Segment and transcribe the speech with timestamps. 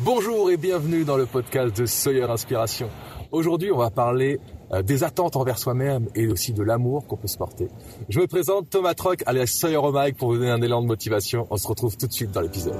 [0.00, 2.90] Bonjour et bienvenue dans le podcast de Sawyer Inspiration.
[3.32, 4.38] Aujourd'hui, on va parler
[4.72, 7.68] euh, des attentes envers soi-même et aussi de l'amour qu'on peut se porter.
[8.10, 11.46] Je me présente Thomas Troc, alias Sawyer O'Mike, pour vous donner un élan de motivation.
[11.48, 12.76] On se retrouve tout de suite dans l'épisode.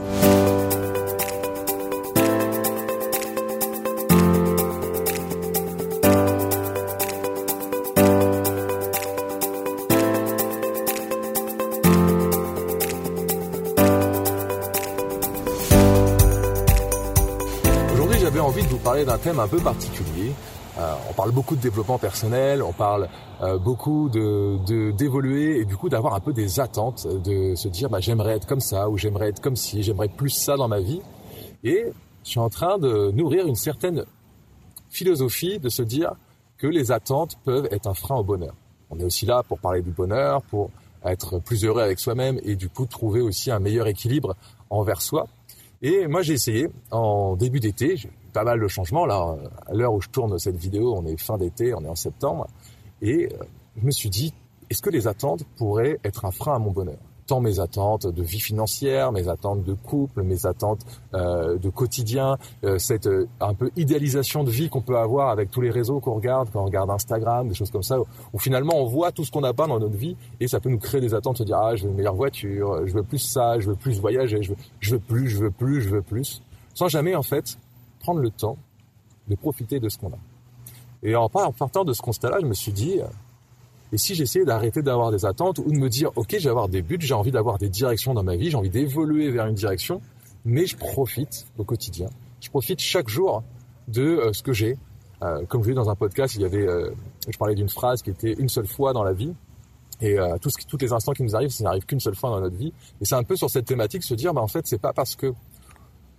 [18.76, 20.32] Vous parler d'un thème un peu particulier.
[20.78, 23.08] Euh, on parle beaucoup de développement personnel, on parle
[23.40, 27.88] euh, beaucoup de d'évoluer et du coup d'avoir un peu des attentes, de se dire
[27.88, 30.80] bah, j'aimerais être comme ça ou j'aimerais être comme ci, j'aimerais plus ça dans ma
[30.80, 31.00] vie.
[31.64, 31.86] Et
[32.24, 34.04] je suis en train de nourrir une certaine
[34.90, 36.12] philosophie de se dire
[36.58, 38.54] que les attentes peuvent être un frein au bonheur.
[38.90, 40.70] On est aussi là pour parler du bonheur, pour
[41.02, 44.36] être plus heureux avec soi-même et du coup trouver aussi un meilleur équilibre
[44.68, 45.28] envers soi.
[45.86, 46.66] Et moi j'ai essayé.
[46.90, 49.06] En début d'été, j'ai pas mal de changements.
[49.06, 49.36] Là.
[49.66, 52.48] À l'heure où je tourne cette vidéo, on est fin d'été, on est en septembre,
[53.00, 53.44] et euh,
[53.76, 54.34] je me suis dit
[54.68, 56.98] est-ce que les attentes pourraient être un frein à mon bonheur?
[57.26, 60.80] Tant mes attentes de vie financière, mes attentes de couple, mes attentes
[61.14, 65.50] euh, de quotidien, euh, cette euh, un peu idéalisation de vie qu'on peut avoir avec
[65.50, 67.98] tous les réseaux qu'on regarde, quand on regarde Instagram, des choses comme ça,
[68.32, 70.70] où, finalement on voit tout ce qu'on n'a pas dans notre vie et ça peut
[70.70, 73.18] nous créer des attentes, se dire ah je veux une meilleure voiture, je veux plus
[73.18, 76.42] ça, je veux plus voyager, je veux, plus, je veux plus, je veux plus,
[76.74, 77.58] sans jamais en fait
[78.00, 78.56] prendre le temps
[79.28, 80.18] de profiter de ce qu'on a.
[81.02, 83.06] Et en partant de ce constat-là, je me suis dit, euh,
[83.92, 86.82] et si j'essayais d'arrêter d'avoir des attentes ou de me dire, ok, j'ai avoir des
[86.82, 90.00] buts, j'ai envie d'avoir des directions dans ma vie, j'ai envie d'évoluer vers une direction,
[90.44, 92.08] mais je profite au quotidien.
[92.40, 93.42] Je profite chaque jour
[93.88, 94.76] de euh, ce que j'ai.
[95.22, 96.90] Euh, comme je l'ai dans un podcast, il y avait, euh,
[97.28, 99.34] je parlais d'une phrase qui était une seule fois dans la vie.
[100.02, 102.56] Et tout tous les instants qui nous arrivent, ça n'arrive qu'une seule fois dans notre
[102.56, 102.70] vie.
[103.00, 105.16] Et c'est un peu sur cette thématique, se dire, bah, en fait, c'est pas parce
[105.16, 105.32] que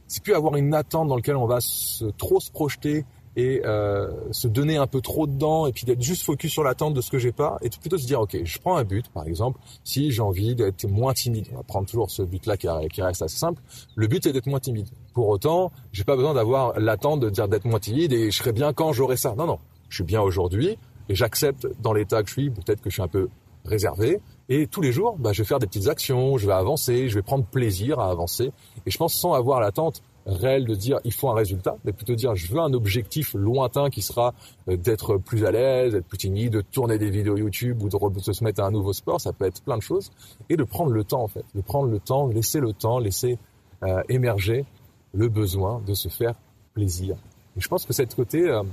[0.07, 3.05] c'est plus avoir une attente dans laquelle on va se, trop se projeter
[3.37, 6.95] et euh, se donner un peu trop dedans et puis d'être juste focus sur l'attente
[6.95, 9.27] de ce que j'ai pas et plutôt se dire ok je prends un but par
[9.27, 11.47] exemple si j'ai envie d'être moins timide.
[11.53, 13.61] On va prendre toujours ce but là qui, reste assez simple.
[13.95, 14.87] Le but c'est d'être moins timide.
[15.13, 18.53] Pour autant j'ai pas besoin d'avoir l'attente de dire d'être moins timide et je serai
[18.53, 19.35] bien quand j'aurai ça.
[19.37, 19.59] Non non.
[19.87, 20.77] Je suis bien aujourd'hui
[21.07, 23.29] et j'accepte dans l'état que je suis peut-être que je suis un peu
[23.65, 27.09] réservé et tous les jours bah, je vais faire des petites actions je vais avancer
[27.09, 28.51] je vais prendre plaisir à avancer
[28.85, 32.15] et je pense sans avoir l'attente réelle de dire il faut un résultat, mais plutôt
[32.15, 34.33] dire je veux un objectif lointain qui sera
[34.69, 38.19] euh, d'être plus à l'aise, d'être plus timide, de tourner des vidéos YouTube ou de
[38.19, 40.11] se mettre à un nouveau sport, ça peut être plein de choses,
[40.49, 43.37] et de prendre le temps en fait, de prendre le temps, laisser le temps, laisser
[43.83, 44.65] euh, émerger
[45.13, 46.35] le besoin de se faire
[46.73, 47.15] plaisir.
[47.55, 48.63] Et je pense que cette côté euh,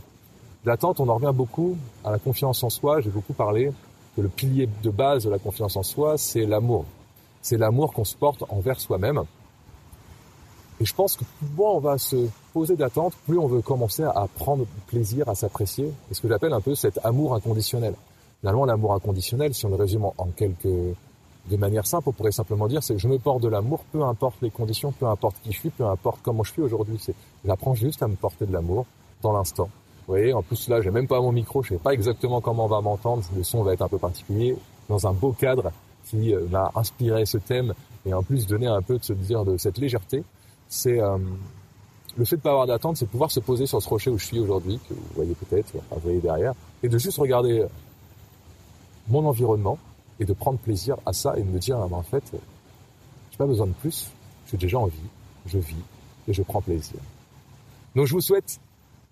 [0.64, 3.00] d'attente, on en revient beaucoup à la confiance en soi.
[3.00, 3.70] J'ai beaucoup parlé
[4.16, 6.84] que le pilier de base de la confiance en soi, c'est l'amour.
[7.42, 9.22] C'est l'amour qu'on se porte envers soi-même.
[10.84, 11.24] Et je pense que
[11.56, 15.90] moins on va se poser d'attente, plus on veut commencer à prendre plaisir, à s'apprécier.
[16.10, 17.94] Et ce que j'appelle un peu cet amour inconditionnel.
[18.40, 22.68] Finalement, l'amour inconditionnel, si on le résume en, quelques, de manière simple, on pourrait simplement
[22.68, 25.58] dire, c'est je me porte de l'amour, peu importe les conditions, peu importe qui je
[25.58, 26.98] suis, peu importe comment je suis aujourd'hui.
[27.00, 27.14] C'est,
[27.46, 28.84] j'apprends juste à me porter de l'amour
[29.22, 29.70] dans l'instant.
[30.06, 32.66] Vous voyez, en plus là, j'ai même pas mon micro, je sais pas exactement comment
[32.66, 34.54] on va m'entendre, le son va être un peu particulier,
[34.90, 35.72] dans un beau cadre
[36.10, 37.72] qui euh, m'a inspiré ce thème
[38.04, 40.22] et en plus donné un peu de se dire de cette légèreté
[40.68, 41.18] c'est euh,
[42.16, 44.26] le fait de pas avoir d'attente, c'est pouvoir se poser sur ce rocher où je
[44.26, 47.66] suis aujourd'hui, que vous voyez peut-être, vous voyez derrière, et de juste regarder
[49.08, 49.78] mon environnement
[50.20, 53.36] et de prendre plaisir à ça et de me dire, ah, ben, en fait, j'ai
[53.36, 54.10] pas besoin de plus,
[54.50, 54.96] j'ai déjà envie,
[55.46, 55.82] je vis
[56.28, 56.96] et je prends plaisir.
[57.94, 58.60] Donc je vous souhaite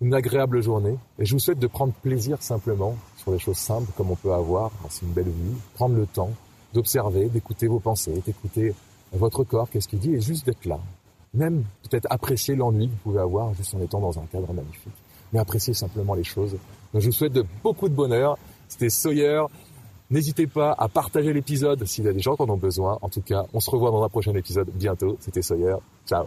[0.01, 3.91] une agréable journée et je vous souhaite de prendre plaisir simplement sur les choses simples
[3.95, 6.31] comme on peut avoir, c'est une belle vie, prendre le temps
[6.73, 8.73] d'observer, d'écouter vos pensées, d'écouter
[9.13, 10.79] votre corps, qu'est-ce qu'il dit, et juste d'être là.
[11.33, 14.93] Même peut-être apprécier l'ennui que vous pouvez avoir juste en étant dans un cadre magnifique.
[15.31, 16.51] Mais apprécier simplement les choses.
[16.93, 18.37] Donc je vous souhaite de beaucoup de bonheur.
[18.67, 19.43] C'était Sawyer.
[20.11, 22.99] N'hésitez pas à partager l'épisode s'il y a des gens qui en ont besoin.
[23.01, 25.17] En tout cas, on se revoit dans un prochain épisode bientôt.
[25.19, 25.77] C'était Sawyer.
[26.07, 26.25] Ciao.